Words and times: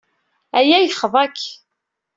Aya 0.57 0.77
yexḍa-k. 0.79 1.37